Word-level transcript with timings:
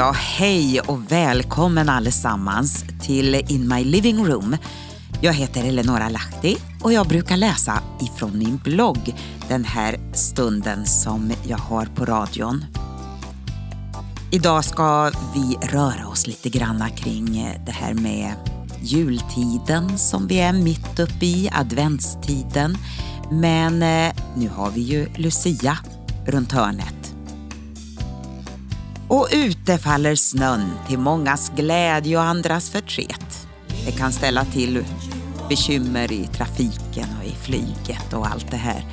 Ja, 0.00 0.12
hej 0.16 0.80
och 0.80 1.12
välkommen 1.12 1.88
allesammans 1.88 2.84
till 3.02 3.34
In 3.34 3.68
My 3.68 3.84
Living 3.84 4.26
Room. 4.26 4.56
Jag 5.20 5.32
heter 5.32 5.64
Eleonora 5.64 6.08
Lahti 6.08 6.56
och 6.82 6.92
jag 6.92 7.08
brukar 7.08 7.36
läsa 7.36 7.82
ifrån 8.00 8.38
min 8.38 8.56
blogg 8.56 9.14
den 9.48 9.64
här 9.64 10.14
stunden 10.14 10.86
som 10.86 11.32
jag 11.48 11.58
har 11.58 11.86
på 11.86 12.04
radion. 12.04 12.64
Idag 14.30 14.64
ska 14.64 15.12
vi 15.34 15.66
röra 15.66 16.08
oss 16.08 16.26
lite 16.26 16.48
granna 16.48 16.88
kring 16.88 17.58
det 17.66 17.72
här 17.72 17.94
med 17.94 18.34
jultiden 18.82 19.98
som 19.98 20.26
vi 20.26 20.40
är 20.40 20.52
mitt 20.52 20.98
uppe 20.98 21.26
i, 21.26 21.50
adventstiden. 21.52 22.76
Men 23.30 23.82
eh, 23.82 24.14
nu 24.36 24.48
har 24.48 24.70
vi 24.70 24.80
ju 24.80 25.08
Lucia 25.16 25.78
runt 26.26 26.52
hörnet. 26.52 26.99
Och 29.10 29.28
ute 29.32 29.78
faller 29.78 30.14
snön 30.14 30.70
till 30.88 30.98
mångas 30.98 31.52
glädje 31.56 32.16
och 32.16 32.22
andras 32.22 32.70
förtret. 32.70 33.48
Det 33.86 33.92
kan 33.92 34.12
ställa 34.12 34.44
till 34.44 34.84
bekymmer 35.48 36.12
i 36.12 36.26
trafiken 36.26 37.06
och 37.18 37.26
i 37.26 37.34
flyget 37.42 38.12
och 38.12 38.26
allt 38.26 38.50
det 38.50 38.56
här. 38.56 38.84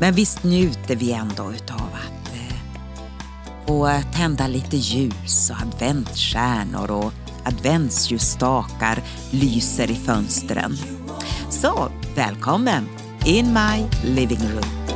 Men 0.00 0.14
visst 0.14 0.44
njuter 0.44 0.96
vi 0.96 1.12
ändå 1.12 1.52
utav 1.52 1.88
att 1.94 2.34
eh, 2.34 2.56
få 3.66 3.90
tända 4.14 4.46
lite 4.46 4.76
ljus 4.76 5.50
och 5.50 5.56
adventsstjärnor 5.60 6.90
och 6.90 7.12
adventsljusstakar 7.44 9.02
lyser 9.30 9.90
i 9.90 9.94
fönstren. 9.94 10.76
Så 11.50 11.88
välkommen 12.14 12.88
in 13.24 13.52
my 13.52 13.84
living 14.10 14.48
room. 14.52 14.95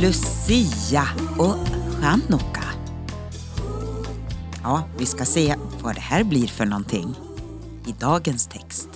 Lucia 0.00 1.08
och 1.38 1.68
Chanukka. 2.00 2.64
Ja, 4.62 4.88
vi 4.98 5.06
ska 5.06 5.24
se 5.24 5.56
vad 5.82 5.94
det 5.94 6.00
här 6.00 6.24
blir 6.24 6.46
för 6.46 6.64
någonting 6.64 7.14
i 7.86 7.92
dagens 7.92 8.46
text. 8.46 8.88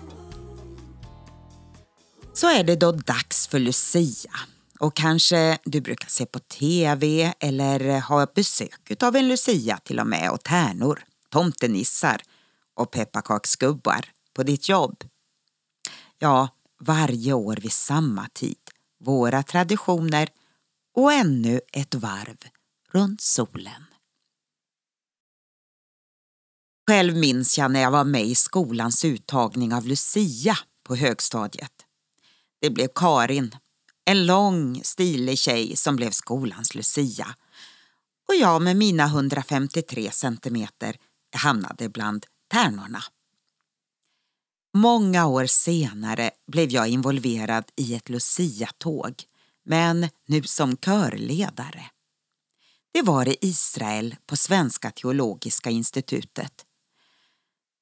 Så 2.33 2.50
är 2.50 2.64
det 2.64 2.77
då 2.77 2.92
dags 2.92 3.47
för 3.48 3.58
Lucia. 3.58 4.33
Och 4.80 4.97
kanske 4.97 5.58
du 5.64 5.80
brukar 5.80 6.08
se 6.08 6.27
på 6.27 6.39
TV 6.39 7.34
eller 7.41 8.00
ha 8.00 8.27
besök 8.34 9.03
av 9.03 9.17
en 9.17 9.28
Lucia 9.28 9.78
till 9.84 10.00
och 10.00 10.06
med 10.06 10.30
och 10.30 10.42
tärnor, 10.42 11.05
tomtenissar 11.30 12.23
och 12.75 12.91
pepparkaksgubbar 12.91 14.05
på 14.34 14.42
ditt 14.42 14.69
jobb. 14.69 15.05
Ja, 16.19 16.48
varje 16.80 17.33
år 17.33 17.56
vid 17.56 17.73
samma 17.73 18.28
tid. 18.34 18.58
Våra 19.05 19.42
traditioner 19.42 20.28
och 20.95 21.12
ännu 21.12 21.61
ett 21.73 21.95
varv 21.95 22.39
runt 22.93 23.21
solen. 23.21 23.85
Själv 26.89 27.17
minns 27.17 27.59
jag 27.59 27.71
när 27.71 27.81
jag 27.81 27.91
var 27.91 28.05
med 28.05 28.25
i 28.25 28.35
skolans 28.35 29.05
uttagning 29.05 29.75
av 29.75 29.87
Lucia 29.87 30.59
på 30.85 30.97
högstadiet. 30.97 31.73
Det 32.61 32.70
blev 32.70 32.89
Karin, 32.95 33.57
en 34.05 34.27
lång, 34.27 34.81
stilig 34.85 35.39
tjej 35.39 35.77
som 35.77 35.97
blev 35.97 36.11
skolans 36.11 36.75
Lucia. 36.75 37.35
Och 38.29 38.35
jag 38.35 38.63
med 38.63 38.77
mina 38.77 39.05
153 39.05 40.11
centimeter 40.11 40.97
hamnade 41.36 41.89
bland 41.89 42.27
tärnorna. 42.51 43.03
Många 44.77 45.27
år 45.27 45.47
senare 45.47 46.30
blev 46.47 46.70
jag 46.70 46.89
involverad 46.89 47.64
i 47.77 47.95
ett 47.95 48.09
Lucia-tåg 48.09 49.24
men 49.64 50.08
nu 50.27 50.42
som 50.42 50.77
körledare. 50.77 51.90
Det 52.92 53.02
var 53.02 53.28
i 53.28 53.36
Israel 53.40 54.17
på 54.27 54.36
Svenska 54.36 54.90
teologiska 54.90 55.70
institutet. 55.70 56.67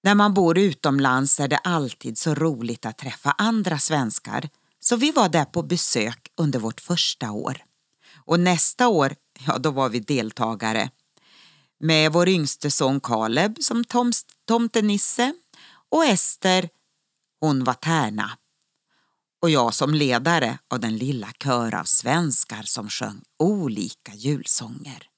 När 0.02 0.14
man 0.14 0.34
bor 0.34 0.58
utomlands 0.58 1.40
är 1.40 1.48
det 1.48 1.58
alltid 1.58 2.18
så 2.18 2.34
roligt 2.34 2.86
att 2.86 2.98
träffa 2.98 3.30
andra 3.38 3.78
svenskar 3.78 4.48
så 4.80 4.96
vi 4.96 5.12
var 5.12 5.28
där 5.28 5.44
på 5.44 5.62
besök 5.62 6.28
under 6.36 6.58
vårt 6.58 6.80
första 6.80 7.30
år. 7.30 7.64
Och 8.24 8.40
nästa 8.40 8.88
år, 8.88 9.14
ja 9.46 9.58
då 9.58 9.70
var 9.70 9.88
vi 9.88 10.00
deltagare. 10.00 10.90
Med 11.80 12.12
vår 12.12 12.28
yngste 12.28 12.70
son 12.70 13.00
Kaleb 13.00 13.56
som 13.60 13.84
tomtenisse 14.46 15.34
och 15.88 16.04
Ester, 16.04 16.68
hon 17.40 17.64
var 17.64 17.74
tärna 17.74 18.30
och 19.40 19.50
jag 19.50 19.74
som 19.74 19.94
ledare 19.94 20.58
av 20.68 20.80
den 20.80 20.96
lilla 20.96 21.32
kör 21.44 21.74
av 21.74 21.84
svenskar 21.84 22.62
som 22.62 22.88
sjöng 22.88 23.22
olika 23.38 24.14
julsånger. 24.14 25.10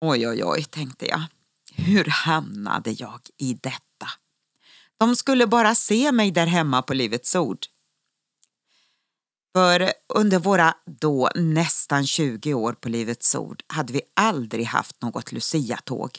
Oj, 0.00 0.28
oj, 0.28 0.44
oj, 0.44 0.64
tänkte 0.64 1.06
jag. 1.06 1.22
Hur 1.74 2.04
hamnade 2.04 2.90
jag 2.90 3.20
i 3.36 3.54
detta? 3.54 4.08
De 4.98 5.16
skulle 5.16 5.46
bara 5.46 5.74
se 5.74 6.12
mig 6.12 6.30
där 6.30 6.46
hemma 6.46 6.82
på 6.82 6.94
Livets 6.94 7.36
Ord. 7.36 7.66
För 9.52 9.92
under 10.14 10.38
våra 10.38 10.74
då 11.00 11.30
nästan 11.34 12.06
20 12.06 12.54
år 12.54 12.72
på 12.72 12.88
Livets 12.88 13.34
Ord 13.34 13.62
hade 13.66 13.92
vi 13.92 14.00
aldrig 14.16 14.66
haft 14.66 15.02
något 15.02 15.32
Lucia-tåg. 15.32 16.18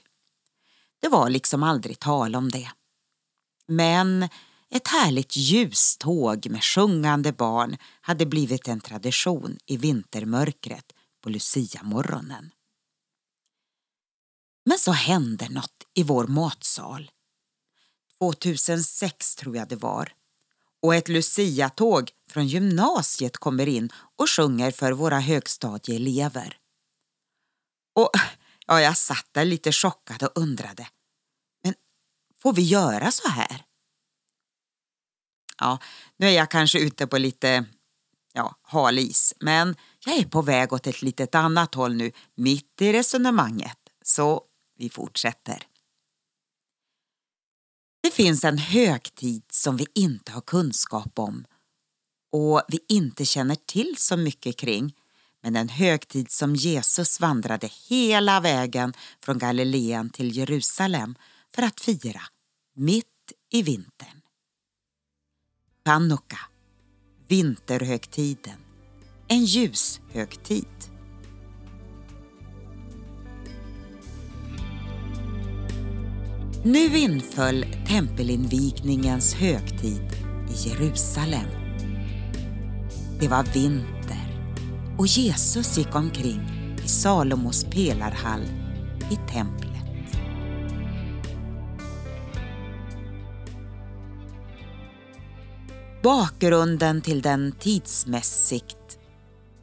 Det 1.02 1.08
var 1.08 1.30
liksom 1.30 1.64
aldrig 1.64 2.00
tal 2.00 2.36
om 2.36 2.52
det. 2.52 2.72
Men 3.68 4.30
ett 4.72 4.88
härligt 4.88 5.35
ljuståg 5.35 6.47
med 6.50 6.63
sjungande 6.63 7.31
barn 7.31 7.78
hade 8.02 8.25
blivit 8.25 8.68
en 8.68 8.81
tradition 8.81 9.57
i 9.66 9.78
vintermörkret 9.78 10.94
på 11.24 11.30
Lucia-morgonen. 11.30 12.52
Men 14.66 14.80
så 14.80 14.91
hände 14.91 15.50
något 15.50 15.84
i 15.94 16.03
vår 16.03 16.28
matsal. 16.28 17.12
2006 18.19 19.35
tror 19.35 19.57
jag 19.57 19.68
det 19.68 19.75
var. 19.75 20.13
Och 20.81 20.96
ett 20.96 21.07
Lucia-tåg 21.07 22.12
från 22.30 22.47
gymnasiet 22.47 23.38
kommer 23.38 23.68
in 23.68 23.90
och 24.16 24.30
sjunger 24.30 24.72
för 24.72 24.91
våra 24.91 25.19
högstadieelever. 25.19 26.57
Och 27.96 28.12
ja, 28.68 28.81
jag 28.81 28.97
satt 28.97 29.28
där 29.31 29.46
lite 29.46 29.72
chockad 29.72 30.24
och 30.24 30.31
undrade. 30.36 30.88
Men 31.63 31.74
får 32.41 32.53
vi 32.53 32.62
göra 32.62 33.12
så 33.12 33.30
här? 33.30 33.66
Ja, 35.59 35.80
nu 36.18 36.28
är 36.28 36.31
jag 36.31 36.52
kanske 36.52 36.80
ute 36.80 37.08
på 37.08 37.18
lite 37.18 37.66
ja, 38.34 38.56
hal 38.62 39.00
is, 39.00 39.34
men 39.40 39.75
jag 40.06 40.16
är 40.16 40.25
på 40.25 40.42
väg 40.42 40.74
åt 40.74 40.88
ett 40.88 41.02
litet 41.02 41.36
annat 41.36 41.75
håll 41.75 41.96
nu, 41.96 42.12
mitt 42.36 42.81
i 42.81 42.94
resonemanget. 42.94 43.78
Så 44.03 44.42
vi 44.78 44.90
fortsätter. 44.90 45.64
Det 48.03 48.12
finns 48.12 48.44
en 48.44 48.58
högtid 48.58 49.44
som 49.52 49.78
vi 49.78 49.86
inte 49.96 50.31
har 50.31 50.42
kunskap 50.42 51.19
om 51.19 51.46
och 52.31 52.62
vi 52.68 52.80
inte 52.90 53.25
känner 53.25 53.56
till 53.56 53.96
så 53.98 54.18
mycket 54.18 54.58
kring, 54.58 54.96
men 55.42 55.56
en 55.56 55.69
högtid 55.69 56.31
som 56.31 56.56
Jesus 56.56 57.19
vandrade 57.19 57.69
hela 57.90 58.40
vägen 58.40 58.94
från 59.24 59.38
Galileen 59.38 60.09
till 60.09 60.38
Jerusalem 60.38 61.16
för 61.56 61.62
att 61.62 61.80
fira, 61.80 62.22
mitt 62.75 63.06
i 63.52 63.62
vintern. 63.62 64.19
Chanukka, 65.86 66.40
vinterhögtiden, 67.28 68.58
en 69.28 69.46
ljushögtid. 69.46 70.68
Nu 76.64 76.98
inföll 76.98 77.66
tempelinvigningens 77.88 79.34
högtid 79.34 80.12
i 80.50 80.70
Jerusalem. 80.70 81.50
Det 83.20 83.28
var 83.28 83.44
vinter 83.44 84.54
och 84.98 85.08
Jesus 85.08 85.78
gick 85.78 85.96
omkring 85.96 86.42
i 86.86 86.88
Salomos 86.88 87.64
pelarhall 87.64 88.44
i 89.12 89.31
templet. 89.31 89.69
Bakgrunden 96.04 97.01
till 97.01 97.22
den 97.22 97.51
tidsmässigt 97.51 99.00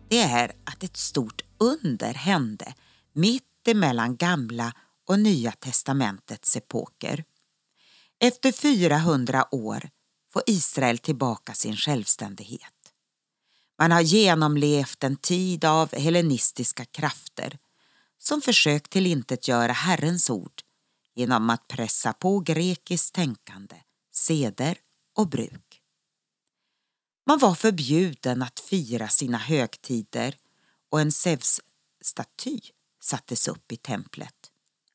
det 0.09 0.21
är 0.21 0.53
att 0.65 0.83
ett 0.83 0.97
stort 0.97 1.43
under 1.59 2.15
hände 2.15 2.75
mitt 3.13 3.69
emellan 3.69 4.17
gamla 4.17 4.73
och 5.09 5.19
nya 5.19 5.53
testamentets 5.53 6.57
epoker. 6.57 7.25
Efter 8.21 8.53
400 8.53 9.49
år 9.51 9.91
får 10.33 10.43
Israel 10.47 10.99
tillbaka 10.99 11.55
sin 11.55 11.77
självständighet. 11.77 12.93
Man 13.79 13.93
har 13.93 14.01
genomlevt 14.01 15.05
en 15.05 15.17
tid 15.17 15.65
av 15.65 15.95
hellenistiska 15.95 16.85
krafter 16.85 17.59
som 18.19 18.41
försökt 18.41 18.91
tillintetgöra 18.91 19.73
Herrens 19.73 20.31
ord 20.31 20.63
genom 21.15 21.51
att 21.51 21.69
pressa 21.69 22.13
på 22.13 22.41
grekiskt 22.41 23.15
tänkande, 23.15 23.77
seder 24.13 24.79
och 25.17 25.29
bruk. 25.29 25.66
Man 27.29 27.39
var 27.39 27.55
förbjuden 27.55 28.43
att 28.43 28.61
fira 28.61 29.09
sina 29.09 29.39
högtider 29.39 30.37
och 30.91 31.01
en 31.01 31.13
Zeus-staty 31.13 32.61
sattes 33.01 33.49
upp 33.49 33.73
i 33.73 33.77
templet 33.77 34.51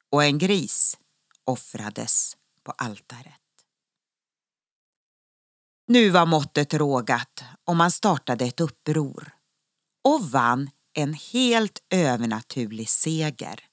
och 0.10 0.24
en 0.24 0.38
gris 0.38 0.98
offrades 1.46 2.38
på 2.64 2.72
altaret. 2.72 3.34
Nu 5.88 6.10
var 6.10 6.26
måttet 6.26 6.74
rågat 6.74 7.44
och 7.66 7.76
man 7.76 7.92
startade 7.92 8.46
ett 8.46 8.60
uppror 8.60 9.32
och 10.04 10.32
vann 10.32 10.70
en 10.94 11.14
helt 11.14 11.84
övernaturlig 11.90 12.90
seger. 12.90 13.64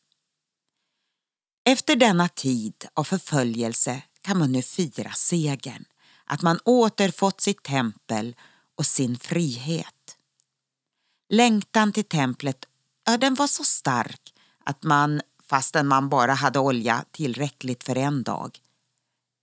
Efter 1.65 1.97
denna 1.97 2.29
tid 2.29 2.85
av 2.95 3.05
förföljelse 3.05 4.03
kan 4.21 4.39
man 4.39 4.53
nu 4.53 4.63
fira 4.63 5.13
segern, 5.13 5.85
att 6.25 6.43
man 6.43 6.61
återfått 6.65 7.41
sitt 7.41 7.63
tempel 7.63 8.37
och 8.79 8.87
sin 8.87 9.19
frihet. 9.19 10.19
Längtan 11.29 11.93
till 11.93 12.05
templet, 12.05 12.69
ja, 13.05 13.17
den 13.17 13.35
var 13.35 13.47
så 13.47 13.65
stark 13.65 14.35
att 14.65 14.83
man, 14.83 15.21
fastän 15.43 15.89
man 15.89 16.09
bara 16.09 16.35
hade 16.35 16.59
olja 16.59 17.05
tillräckligt 17.11 17.85
för 17.85 17.97
en 17.97 18.23
dag, 18.23 18.61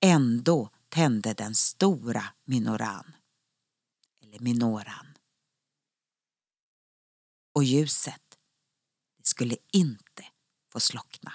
ändå 0.01 0.69
tände 0.89 1.33
den 1.33 1.55
stora 1.55 2.23
minoran. 2.45 3.15
Eller 4.23 4.39
minoran. 4.39 5.17
Och 7.53 7.63
ljuset, 7.63 8.37
det 9.17 9.27
skulle 9.27 9.57
inte 9.71 10.25
få 10.71 10.79
slockna. 10.79 11.33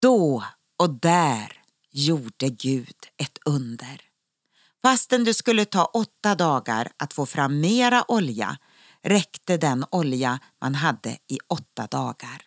Då 0.00 0.44
och 0.76 0.90
där 0.90 1.62
gjorde 1.90 2.48
Gud 2.48 2.96
ett 3.16 3.38
under. 3.44 4.07
Fastän 4.82 5.24
det 5.24 5.34
skulle 5.34 5.64
ta 5.64 5.84
åtta 5.84 6.34
dagar 6.34 6.92
att 6.96 7.12
få 7.12 7.26
fram 7.26 7.60
mera 7.60 8.04
olja 8.08 8.58
räckte 9.02 9.56
den 9.56 9.84
olja 9.90 10.38
man 10.60 10.74
hade 10.74 11.10
i 11.10 11.38
åtta 11.48 11.86
dagar. 11.86 12.42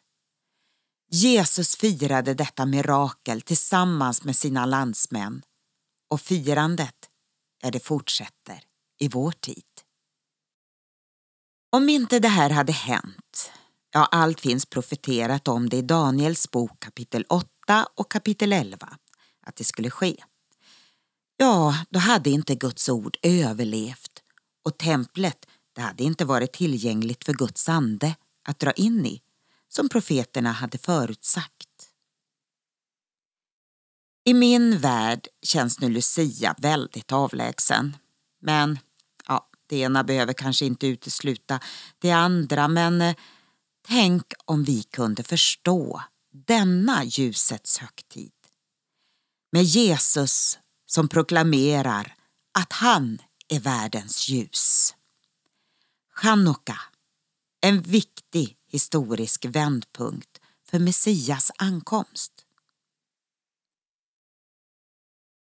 Jesus 1.12 1.76
firade 1.76 2.34
detta 2.34 2.66
mirakel 2.66 3.42
tillsammans 3.42 4.24
med 4.24 4.36
sina 4.36 4.66
landsmän 4.66 5.42
och 6.10 6.22
firandet, 6.22 6.96
ja 7.62 7.72
det 7.72 7.80
fortsätter 7.80 8.64
i 9.00 9.08
vår 9.08 9.32
tid. 9.32 9.64
Om 11.76 11.90
inte 11.90 12.20
det 12.20 12.28
här 12.28 12.50
hade 12.50 12.72
hänt, 12.72 13.52
ja 13.94 14.06
allt 14.06 14.42
finns 14.42 14.66
profeterat 14.66 15.48
om 15.48 15.70
det 15.70 15.78
i 15.78 15.82
Daniels 15.82 16.52
bok 16.52 16.80
kapitel 16.80 17.26
8 17.30 17.88
och 17.96 18.12
kapitel 18.12 18.54
11, 18.54 18.98
att 19.46 19.56
det 19.56 19.64
skulle 19.64 19.90
ske. 19.90 20.24
Ja, 21.42 21.86
då 21.90 22.00
hade 22.00 22.30
inte 22.30 22.56
Guds 22.56 22.90
ord 22.90 23.18
överlevt 23.22 24.24
och 24.64 24.78
templet 24.78 25.46
det 25.76 25.82
hade 25.82 26.04
inte 26.04 26.26
varit 26.26 26.54
tillgängligt 26.54 27.26
för 27.26 27.34
Guds 27.34 27.70
ande 27.70 28.16
att 28.44 28.60
dra 28.60 28.72
in 28.72 29.06
i 29.06 29.22
som 29.68 29.90
profeterna 29.90 30.52
hade 30.52 30.78
förutsagt. 30.78 31.68
I 34.24 34.34
min 34.34 34.78
värld 34.80 35.28
känns 35.42 35.80
nu 35.80 35.90
Lucia 35.90 36.56
väldigt 36.58 37.12
avlägsen. 37.12 37.98
Men 38.42 38.80
ja, 39.28 39.50
det 39.68 39.78
ena 39.78 40.04
behöver 40.04 40.34
kanske 40.34 40.66
inte 40.66 40.88
utesluta 40.88 41.60
det 42.00 42.12
andra 42.12 42.68
men 42.68 43.02
eh, 43.02 43.16
tänk 43.88 44.34
om 44.46 44.64
vi 44.64 44.84
kunde 44.84 45.24
förstå 45.24 46.02
denna 46.34 47.04
ljusets 47.04 47.78
högtid. 47.78 48.32
Med 49.52 49.64
Jesus 49.64 50.58
som 50.92 51.08
proklamerar 51.08 52.16
att 52.54 52.74
han 52.74 53.22
är 53.48 53.60
världens 53.60 54.30
ljus. 54.30 54.96
Chanukka, 56.14 56.80
en 57.62 57.82
viktig 57.82 58.58
historisk 58.68 59.46
vändpunkt 59.46 60.42
för 60.66 60.80
Messias 60.80 61.52
ankomst. 61.58 62.32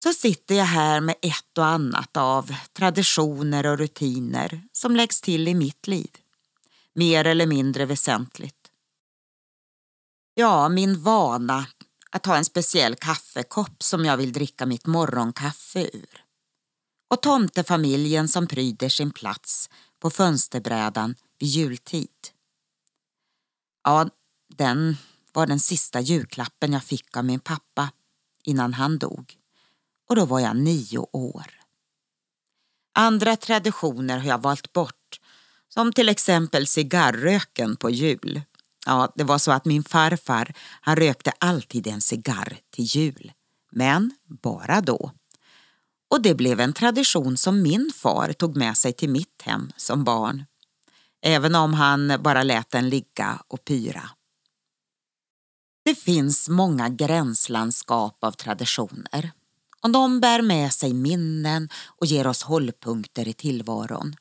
Så 0.03 0.13
sitter 0.13 0.55
jag 0.55 0.65
här 0.65 1.01
med 1.01 1.15
ett 1.23 1.59
och 1.59 1.67
annat 1.67 2.17
av 2.17 2.55
traditioner 2.73 3.67
och 3.67 3.79
rutiner 3.79 4.63
som 4.73 4.97
läggs 4.97 5.21
till 5.21 5.49
i 5.49 5.55
mitt 5.55 5.87
liv. 5.87 6.11
Mer 6.95 7.25
eller 7.25 7.47
mindre 7.47 7.87
väsentligt. 7.87 8.71
Ja, 10.35 10.69
min 10.69 11.03
vana 11.03 11.67
att 12.15 12.27
ha 12.27 12.37
en 12.37 12.45
speciell 12.45 12.95
kaffekopp 12.95 13.83
som 13.83 14.05
jag 14.05 14.17
vill 14.17 14.33
dricka 14.33 14.67
mitt 14.67 14.87
morgonkaffe 14.87 15.91
ur. 15.93 16.25
Och 17.09 17.23
tomtefamiljen 17.23 18.29
som 18.29 18.47
pryder 18.47 18.89
sin 18.89 19.11
plats 19.11 19.71
på 19.99 20.11
fönsterbrädan 20.11 21.15
vid 21.39 21.49
jultid. 21.49 22.09
Ja, 23.85 24.09
den 24.57 24.97
var 25.33 25.47
den 25.47 25.61
sista 25.61 26.01
julklappen 26.01 26.73
jag 26.73 26.85
fick 26.85 27.17
av 27.17 27.25
min 27.25 27.41
pappa 27.41 27.91
innan 28.43 28.75
han 28.75 28.99
dog. 28.99 29.37
Och 30.09 30.17
då 30.17 30.25
var 30.25 30.41
jag 30.41 30.57
nio 30.57 30.99
år. 30.99 31.47
Andra 32.93 33.37
traditioner 33.37 34.19
har 34.19 34.29
jag 34.29 34.43
valt 34.43 34.73
bort, 34.73 35.21
som 35.69 35.93
till 35.93 36.09
exempel 36.09 36.67
cigarröken 36.67 37.77
på 37.77 37.91
jul. 37.91 38.43
Ja, 38.87 39.13
det 39.15 39.25
var 39.25 39.39
så 39.39 39.53
att 39.53 39.65
min 39.65 39.85
farfar, 39.85 40.55
han 40.81 40.97
rökte 40.97 41.33
alltid 41.39 41.87
en 41.87 42.01
cigarr 42.01 42.59
till 42.71 42.85
jul. 42.85 43.33
Men 43.73 44.11
bara 44.43 44.81
då. 44.81 45.13
Och 46.11 46.23
det 46.23 46.35
blev 46.35 46.61
en 46.61 46.73
tradition 46.73 47.37
som 47.37 47.63
min 47.63 47.91
far 47.95 48.33
tog 48.33 48.57
med 48.57 48.77
sig 48.77 48.93
till 48.93 49.11
mitt 49.11 49.43
hem 49.43 49.73
som 49.77 50.05
barn 50.05 50.45
även 51.25 51.55
om 51.55 51.75
han 51.75 52.23
bara 52.23 52.43
lät 52.43 52.71
den 52.71 52.89
ligga 52.89 53.43
och 53.49 53.65
pyra. 53.65 54.11
Det 55.85 55.95
finns 55.95 56.49
många 56.49 56.89
gränslandskap 56.89 58.25
av 58.25 58.33
traditioner 58.33 59.33
och 59.83 59.91
de 59.91 60.21
bär 60.21 60.43
med 60.43 60.73
sig 60.73 60.93
minnen 60.93 61.69
och 61.87 62.07
ger 62.07 62.27
oss 62.27 62.43
hållpunkter 62.43 63.29
i 63.29 63.33
tillvaron. 63.33 64.17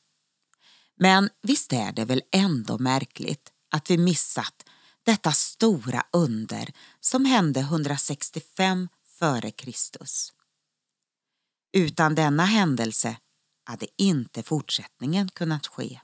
Men 1.00 1.30
visst 1.42 1.74
är 1.74 1.92
det 1.92 2.06
väl 2.06 2.22
ändå 2.32 2.78
märkligt 2.78 3.52
att 3.76 3.90
vi 3.90 3.98
missat 3.98 4.66
detta 5.04 5.32
stora 5.32 6.04
under 6.12 6.74
som 7.00 7.26
hände 7.26 7.60
165 7.60 8.90
före 9.06 9.52
Kristus. 9.52 10.34
Utan 11.72 12.16
denna 12.16 12.46
händelse 12.46 13.18
hade 13.64 13.88
inte 13.98 14.44
fortsättningen 14.44 15.30
kunnat 15.30 15.68
ske. 15.68 16.00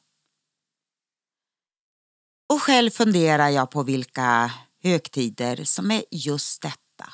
Och 2.50 2.62
själv 2.62 2.90
funderar 2.90 3.50
jag 3.50 3.72
på 3.72 3.84
vilka 3.84 4.52
högtider 4.84 5.64
som 5.64 5.92
är 5.92 6.04
just 6.12 6.62
detta, 6.62 7.14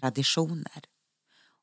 traditioner. 0.00 0.84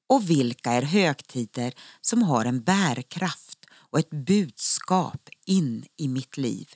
Och 0.08 0.30
vilka 0.30 0.72
är 0.72 0.82
högtider 0.82 1.74
som 2.02 2.24
har 2.24 2.46
en 2.46 2.64
bärkraft 2.64 3.66
och 3.74 4.00
ett 4.00 4.10
budskap 4.10 5.30
in 5.46 5.86
i 5.98 6.08
mitt 6.08 6.38
liv. 6.38 6.70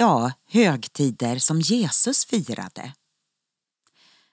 Ja, 0.00 0.32
högtider 0.46 1.38
som 1.38 1.60
Jesus 1.60 2.24
firade. 2.24 2.92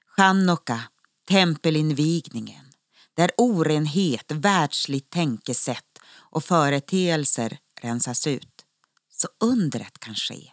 Chanukka, 0.05 0.83
tempelinvigningen, 1.27 2.65
där 3.13 3.31
orenhet, 3.37 4.31
världsligt 4.31 5.09
tänkesätt 5.09 5.99
och 6.07 6.43
företeelser 6.43 7.57
rensas 7.81 8.27
ut, 8.27 8.65
så 9.09 9.27
undret 9.39 9.99
kan 9.99 10.15
ske 10.15 10.51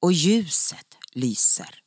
och 0.00 0.12
ljuset 0.12 0.96
lyser. 1.12 1.82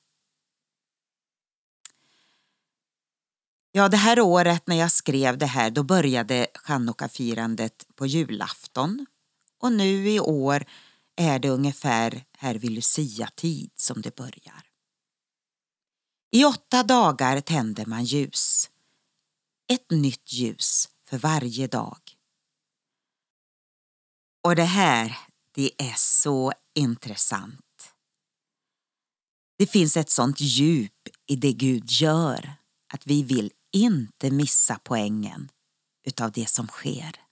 Ja, 3.72 3.90
det 3.90 3.98
här 3.98 4.20
året 4.20 4.68
när 4.68 4.76
jag 4.76 4.92
skrev 4.92 5.38
det 5.38 5.46
här 5.46 5.70
då 5.70 5.84
började 5.84 6.48
chanukka-firandet 6.54 7.88
på 7.96 8.06
julafton 8.06 9.06
och 9.60 9.72
nu 9.72 10.10
i 10.10 10.20
år 10.20 10.66
är 11.16 11.40
det 11.40 11.50
ungefär 11.50 12.26
här 12.38 12.56
vid 12.56 12.72
Lucia-tid 12.72 13.72
som 13.76 14.02
det 14.02 14.16
börjar. 14.16 14.70
I 16.32 16.46
åtta 16.46 16.84
dagar 16.84 17.42
tänder 17.42 17.86
man 17.86 18.04
ljus. 18.04 18.70
Ett 19.68 19.92
nytt 19.92 20.34
ljus 20.34 20.90
för 21.10 21.18
varje 21.18 21.68
dag. 21.68 22.00
Och 24.44 24.56
det 24.56 24.64
här, 24.64 25.18
det 25.52 25.72
är 25.78 25.94
så 25.98 26.54
intressant. 26.74 27.94
Det 29.58 29.68
finns 29.68 29.98
ett 29.98 30.10
sånt 30.10 30.40
djup 30.40 31.08
i 31.28 31.36
det 31.36 31.54
Gud 31.54 31.92
gör 31.92 32.54
att 32.94 33.08
vi 33.08 33.24
vill 33.24 33.52
inte 33.74 34.32
missa 34.32 34.80
poängen 34.84 35.52
utav 36.08 36.32
det 36.32 36.50
som 36.50 36.68
sker. 36.68 37.25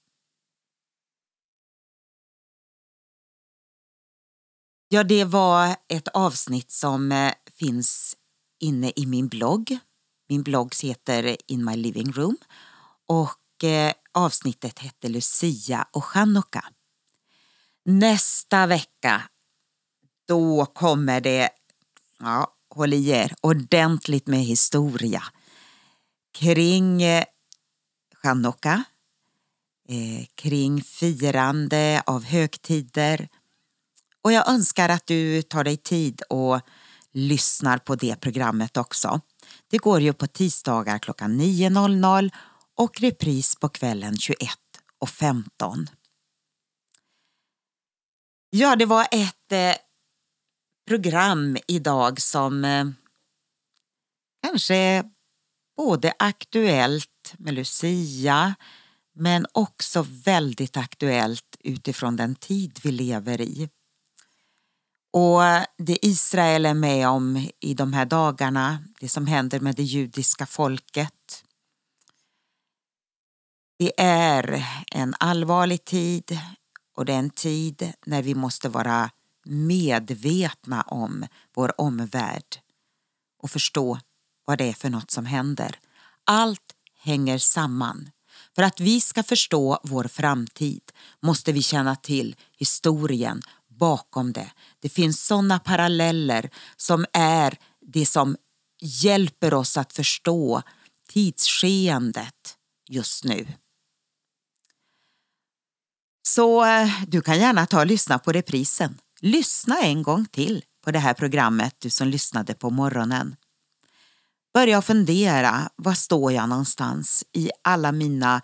Ja, 4.94 5.04
det 5.04 5.26
var 5.26 5.76
ett 5.88 6.08
avsnitt 6.08 6.72
som 6.72 7.12
eh, 7.12 7.34
finns 7.60 8.16
inne 8.60 8.92
i 8.96 9.06
min 9.06 9.28
blogg, 9.28 9.78
Min 10.30 10.44
blogg 10.44 10.74
heter 10.84 11.38
In 11.48 11.66
My 11.66 11.76
Living 11.76 12.12
Room 12.12 12.38
och 13.08 13.64
eh, 13.64 13.94
avsnittet 14.12 14.80
hette 14.80 15.10
Lucia 15.10 15.88
och 15.92 16.04
Chanukka. 16.04 16.66
Nästa 17.86 18.68
vecka, 18.68 19.22
då 20.28 20.66
kommer 20.66 21.22
det, 21.22 21.50
ja, 22.20 22.54
håll 22.70 22.94
i 22.94 23.10
er, 23.10 23.36
ordentligt 23.42 24.28
med 24.28 24.40
historia 24.40 25.24
kring 26.34 27.04
eh, 27.04 27.24
Chanukka, 28.24 28.84
kring 30.36 30.82
firande 30.82 32.04
av 32.06 32.24
högtider 32.24 33.30
och 34.24 34.32
jag 34.32 34.50
önskar 34.50 34.90
att 34.90 35.08
du 35.08 35.42
tar 35.42 35.64
dig 35.64 35.78
tid 35.78 36.22
och 36.22 36.62
lyssnar 37.12 37.78
på 37.78 37.96
det 37.96 38.16
programmet 38.16 38.78
också. 38.78 39.22
Det 39.70 39.78
går 39.78 40.02
ju 40.02 40.14
på 40.14 40.28
tisdagar 40.28 41.00
klockan 41.00 41.42
9.00 41.42 42.32
och 42.76 43.02
repris 43.02 43.56
på 43.56 43.70
kvällen 43.70 44.14
21.15. 44.14 45.88
Ja, 48.50 48.76
det 48.76 48.86
var 48.86 49.08
ett 49.12 49.52
eh, 49.52 49.76
program 50.88 51.58
idag 51.68 52.22
som 52.22 52.66
eh, 52.66 52.86
kanske 54.46 54.76
är 54.76 55.04
både 55.78 56.14
aktuellt 56.20 57.34
med 57.38 57.54
Lucia 57.54 58.56
men 59.16 59.46
också 59.52 60.06
väldigt 60.10 60.78
aktuellt 60.78 61.58
utifrån 61.60 62.16
den 62.16 62.36
tid 62.36 62.80
vi 62.84 62.92
lever 62.92 63.42
i. 63.42 63.70
Och 65.14 65.42
det 65.78 66.06
Israel 66.06 66.66
är 66.66 66.74
med 66.74 67.08
om 67.08 67.50
i 67.60 67.74
de 67.74 67.94
här 67.94 68.06
dagarna, 68.06 68.84
det 69.00 69.10
som 69.10 69.28
händer 69.28 69.60
med 69.60 69.76
det 69.76 69.84
judiska 69.84 70.46
folket. 70.46 71.44
Det 73.80 74.02
är 74.02 74.66
en 74.92 75.16
allvarlig 75.20 75.86
tid 75.86 76.40
och 76.96 77.06
det 77.06 77.14
är 77.14 77.20
en 77.20 77.30
tid 77.30 77.94
när 78.06 78.22
vi 78.22 78.36
måste 78.36 78.70
vara 78.70 79.10
medvetna 79.46 80.82
om 80.82 81.26
vår 81.56 81.82
omvärld 81.82 82.60
och 83.42 83.52
förstå 83.52 84.00
vad 84.46 84.58
det 84.58 84.70
är 84.70 84.74
för 84.74 84.90
något 84.90 85.12
som 85.12 85.26
händer. 85.26 85.80
Allt 86.24 86.76
hänger 87.00 87.38
samman. 87.38 88.10
För 88.56 88.64
att 88.64 88.80
vi 88.80 89.02
ska 89.02 89.24
förstå 89.24 89.80
vår 89.84 90.04
framtid 90.04 90.82
måste 91.22 91.52
vi 91.52 91.62
känna 91.62 91.96
till 91.96 92.36
historien 92.58 93.42
bakom 93.78 94.34
det. 94.34 94.52
Det 94.80 94.90
finns 94.90 95.26
sådana 95.26 95.60
paralleller 95.60 96.50
som 96.78 97.06
är 97.14 97.58
det 97.82 98.06
som 98.06 98.38
hjälper 98.82 99.54
oss 99.54 99.78
att 99.78 99.94
förstå 99.94 100.62
tidsskeendet 101.10 102.58
just 102.90 103.24
nu. 103.24 103.48
Så 106.28 106.66
eh, 106.66 107.04
du 107.08 107.22
kan 107.22 107.40
gärna 107.40 107.66
ta 107.66 107.80
och 107.80 107.88
lyssna 107.88 108.20
på 108.20 108.32
reprisen. 108.32 108.98
Lyssna 109.22 109.82
en 109.82 110.04
gång 110.04 110.26
till 110.26 110.64
på 110.84 110.92
det 110.92 111.00
här 111.00 111.14
programmet, 111.14 111.76
du 111.80 111.90
som 111.90 112.08
lyssnade 112.08 112.54
på 112.54 112.70
morgonen. 112.70 113.36
Börja 114.54 114.82
fundera, 114.82 115.70
var 115.76 115.94
står 115.94 116.32
jag 116.32 116.50
någonstans 116.50 117.24
i 117.34 117.50
alla 117.62 117.92
mina 117.92 118.42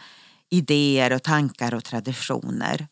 idéer 0.50 1.14
och 1.14 1.24
tankar 1.24 1.74
och 1.74 1.84
traditioner? 1.84 2.88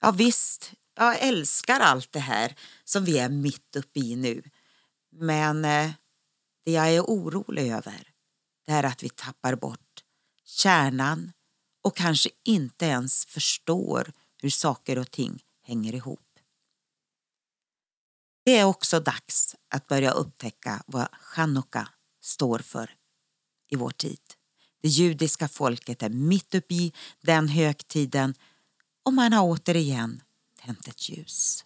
Ja 0.00 0.10
visst, 0.10 0.72
jag 0.94 1.18
älskar 1.20 1.80
allt 1.80 2.12
det 2.12 2.20
här 2.20 2.54
som 2.84 3.04
vi 3.04 3.18
är 3.18 3.28
mitt 3.28 3.76
uppe 3.76 4.00
i 4.00 4.16
nu. 4.16 4.42
Men 5.12 5.64
eh, 5.64 5.90
det 6.64 6.72
jag 6.72 6.94
är 6.94 7.00
orolig 7.00 7.72
över 7.72 8.10
det 8.66 8.72
är 8.72 8.82
att 8.82 9.02
vi 9.02 9.08
tappar 9.08 9.54
bort 9.54 10.04
kärnan 10.44 11.32
och 11.82 11.96
kanske 11.96 12.30
inte 12.44 12.86
ens 12.86 13.26
förstår 13.26 14.12
hur 14.42 14.50
saker 14.50 14.98
och 14.98 15.10
ting 15.10 15.42
hänger 15.62 15.94
ihop. 15.94 16.38
Det 18.44 18.58
är 18.58 18.64
också 18.64 19.00
dags 19.00 19.56
att 19.68 19.86
börja 19.86 20.10
upptäcka 20.10 20.82
vad 20.86 21.08
chanukka 21.12 21.88
står 22.20 22.58
för 22.58 22.96
i 23.68 23.76
vår 23.76 23.90
tid. 23.90 24.20
Det 24.82 24.88
judiska 24.88 25.48
folket 25.48 26.02
är 26.02 26.10
mitt 26.10 26.54
uppe 26.54 26.74
i 26.74 26.92
den 27.20 27.48
högtiden 27.48 28.34
och 29.02 29.12
man 29.12 29.32
har 29.32 29.44
återigen 29.44 30.22
tänt 30.66 30.88
ett 30.88 31.08
ljus. 31.08 31.64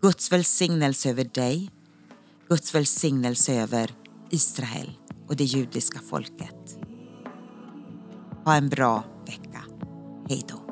Guds 0.00 0.32
välsignelse 0.32 1.10
över 1.10 1.24
dig, 1.24 1.70
Guds 2.48 2.74
välsignelse 2.74 3.54
över 3.54 3.94
Israel 4.30 4.92
och 5.28 5.36
det 5.36 5.44
judiska 5.44 6.00
folket. 6.00 6.78
Ha 8.44 8.54
en 8.54 8.68
bra 8.68 9.04
vecka. 9.26 9.64
Hej 10.28 10.44
då. 10.48 10.71